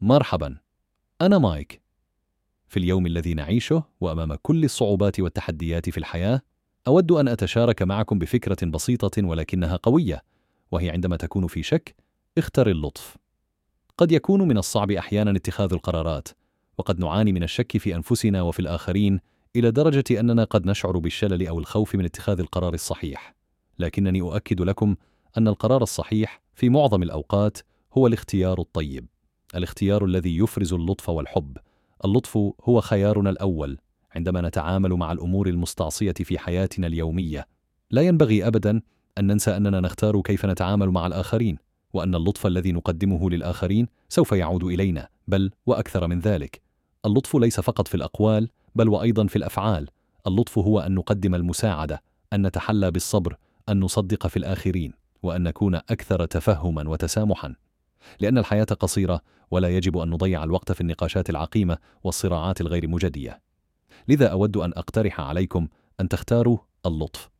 مرحبا 0.00 0.56
أنا 1.20 1.38
مايك. 1.38 1.80
في 2.68 2.76
اليوم 2.76 3.06
الذي 3.06 3.34
نعيشه 3.34 3.84
وأمام 4.00 4.34
كل 4.34 4.64
الصعوبات 4.64 5.20
والتحديات 5.20 5.90
في 5.90 5.98
الحياة 5.98 6.40
أود 6.86 7.12
أن 7.12 7.28
أتشارك 7.28 7.82
معكم 7.82 8.18
بفكرة 8.18 8.66
بسيطة 8.66 9.26
ولكنها 9.26 9.76
قوية 9.76 10.22
وهي 10.70 10.90
عندما 10.90 11.16
تكون 11.16 11.46
في 11.46 11.62
شك 11.62 11.94
اختر 12.38 12.70
اللطف. 12.70 13.16
قد 13.96 14.12
يكون 14.12 14.42
من 14.48 14.58
الصعب 14.58 14.90
أحيانا 14.90 15.30
اتخاذ 15.30 15.72
القرارات 15.72 16.28
وقد 16.78 16.98
نعاني 16.98 17.32
من 17.32 17.42
الشك 17.42 17.78
في 17.78 17.94
أنفسنا 17.94 18.42
وفي 18.42 18.60
الآخرين 18.60 19.20
إلى 19.56 19.70
درجة 19.70 20.20
أننا 20.20 20.44
قد 20.44 20.66
نشعر 20.66 20.98
بالشلل 20.98 21.46
أو 21.46 21.58
الخوف 21.58 21.94
من 21.94 22.04
اتخاذ 22.04 22.40
القرار 22.40 22.74
الصحيح. 22.74 23.34
لكنني 23.78 24.20
أؤكد 24.20 24.60
لكم 24.60 24.96
أن 25.38 25.48
القرار 25.48 25.82
الصحيح 25.82 26.42
في 26.54 26.68
معظم 26.68 27.02
الأوقات 27.02 27.58
هو 27.92 28.06
الاختيار 28.06 28.60
الطيب. 28.60 29.06
الاختيار 29.54 30.04
الذي 30.04 30.38
يفرز 30.38 30.72
اللطف 30.72 31.08
والحب. 31.08 31.56
اللطف 32.04 32.36
هو 32.64 32.80
خيارنا 32.80 33.30
الأول 33.30 33.78
عندما 34.14 34.40
نتعامل 34.40 34.90
مع 34.94 35.12
الأمور 35.12 35.48
المستعصية 35.48 36.12
في 36.12 36.38
حياتنا 36.38 36.86
اليومية. 36.86 37.46
لا 37.90 38.02
ينبغي 38.02 38.46
ابدا 38.46 38.80
أن 39.18 39.26
ننسى 39.26 39.56
أننا 39.56 39.80
نختار 39.80 40.20
كيف 40.20 40.46
نتعامل 40.46 40.90
مع 40.90 41.06
الآخرين 41.06 41.58
وأن 41.92 42.14
اللطف 42.14 42.46
الذي 42.46 42.72
نقدمه 42.72 43.30
للآخرين 43.30 43.88
سوف 44.08 44.32
يعود 44.32 44.64
إلينا 44.64 45.08
بل 45.28 45.50
وأكثر 45.66 46.06
من 46.06 46.20
ذلك. 46.20 46.60
اللطف 47.06 47.36
ليس 47.36 47.60
فقط 47.60 47.88
في 47.88 47.94
الأقوال 47.94 48.48
بل 48.74 48.88
وأيضا 48.88 49.26
في 49.26 49.36
الأفعال. 49.36 49.88
اللطف 50.26 50.58
هو 50.58 50.80
أن 50.80 50.94
نقدم 50.94 51.34
المساعدة 51.34 52.02
أن 52.32 52.46
نتحلى 52.46 52.90
بالصبر 52.90 53.36
أن 53.68 53.80
نصدق 53.80 54.26
في 54.26 54.36
الآخرين 54.36 54.92
وأن 55.22 55.42
نكون 55.42 55.74
أكثر 55.74 56.24
تفهما 56.26 56.88
وتسامحا. 56.88 57.54
لأن 58.20 58.38
الحياة 58.38 58.64
قصيرة 58.64 59.20
ولا 59.50 59.68
يجب 59.68 59.98
أن 59.98 60.10
نضيع 60.10 60.44
الوقت 60.44 60.72
في 60.72 60.80
النقاشات 60.80 61.30
العقيمة 61.30 61.78
والصراعات 62.04 62.60
الغير 62.60 62.88
مجدية. 62.88 63.40
لذا 64.08 64.26
أود 64.28 64.56
أن 64.56 64.72
أقترح 64.76 65.20
عليكم 65.20 65.68
أن 66.00 66.08
تختاروا 66.08 66.58
اللطف. 66.86 67.30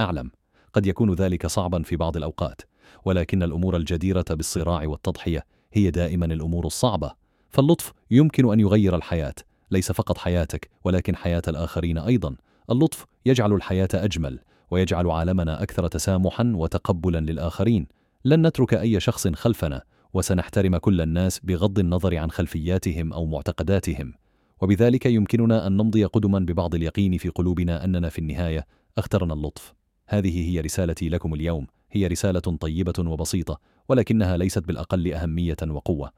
أعلم 0.00 0.30
قد 0.72 0.86
يكون 0.86 1.14
ذلك 1.14 1.46
صعبا 1.46 1.82
في 1.82 1.96
بعض 1.96 2.16
الأوقات، 2.16 2.62
ولكن 3.04 3.42
الأمور 3.42 3.76
الجديرة 3.76 4.24
بالصراع 4.30 4.86
والتضحية 4.86 5.44
هي 5.72 5.90
دائما 5.90 6.26
الأمور 6.26 6.66
الصعبة، 6.66 7.12
فاللطف 7.50 7.92
يمكن 8.10 8.52
أن 8.52 8.60
يغير 8.60 8.96
الحياة، 8.96 9.34
ليس 9.70 9.92
فقط 9.92 10.18
حياتك 10.18 10.70
ولكن 10.84 11.16
حياة 11.16 11.42
الآخرين 11.48 11.98
أيضا. 11.98 12.36
اللطف 12.70 13.06
يجعل 13.26 13.52
الحياة 13.52 13.88
أجمل، 13.94 14.40
ويجعل 14.70 15.10
عالمنا 15.10 15.62
أكثر 15.62 15.86
تسامحا 15.86 16.52
وتقبلا 16.56 17.18
للآخرين. 17.18 17.86
لن 18.24 18.46
نترك 18.46 18.74
أي 18.74 19.00
شخص 19.00 19.28
خلفنا 19.28 19.82
وسنحترم 20.14 20.76
كل 20.76 21.00
الناس 21.00 21.38
بغض 21.38 21.78
النظر 21.78 22.16
عن 22.16 22.30
خلفياتهم 22.30 23.12
أو 23.12 23.26
معتقداتهم. 23.26 24.14
وبذلك 24.60 25.06
يمكننا 25.06 25.66
أن 25.66 25.76
نمضي 25.76 26.04
قدما 26.04 26.38
ببعض 26.38 26.74
اليقين 26.74 27.18
في 27.18 27.28
قلوبنا 27.28 27.84
أننا 27.84 28.08
في 28.08 28.18
النهاية 28.18 28.66
اخترنا 28.98 29.34
اللطف. 29.34 29.74
هذه 30.06 30.50
هي 30.50 30.60
رسالتي 30.60 31.08
لكم 31.08 31.34
اليوم. 31.34 31.66
هي 31.90 32.06
رسالة 32.06 32.40
طيبة 32.40 32.92
وبسيطة 32.98 33.60
ولكنها 33.88 34.36
ليست 34.36 34.66
بالأقل 34.66 35.12
أهمية 35.12 35.56
وقوة. 35.68 36.12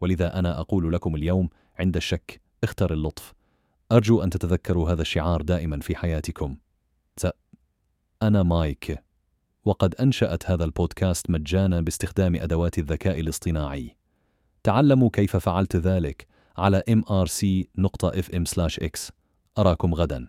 ولذا 0.00 0.38
أنا 0.38 0.60
أقول 0.60 0.92
لكم 0.92 1.14
اليوم 1.14 1.48
عند 1.78 1.96
الشك 1.96 2.40
اختر 2.64 2.92
اللطف. 2.92 3.34
أرجو 3.92 4.22
أن 4.22 4.30
تتذكروا 4.30 4.90
هذا 4.90 5.02
الشعار 5.02 5.42
دائما 5.42 5.80
في 5.80 5.96
حياتكم. 5.96 6.56
أنا 8.22 8.42
مايك. 8.42 9.07
وقد 9.68 9.94
أنشأت 9.94 10.50
هذا 10.50 10.64
البودكاست 10.64 11.30
مجانا 11.30 11.80
باستخدام 11.80 12.34
أدوات 12.34 12.78
الذكاء 12.78 13.20
الاصطناعي. 13.20 13.96
تعلموا 14.62 15.10
كيف 15.12 15.36
فعلت 15.36 15.76
ذلك 15.76 16.26
على 16.56 16.82
mrc.fm/x. 16.90 17.50
أراكم 19.58 19.94
غدا. 19.94 20.26